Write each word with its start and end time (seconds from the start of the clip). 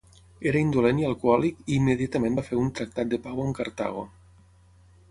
Era 0.51 0.61
indolent 0.63 1.01
i 1.01 1.05
alcohòlic 1.09 1.61
i 1.65 1.75
immediatament 1.77 2.41
va 2.41 2.45
fer 2.49 2.59
un 2.63 2.73
tractat 2.81 3.13
de 3.13 3.21
pau 3.29 3.45
amb 3.47 3.61
Cartago. 3.63 4.07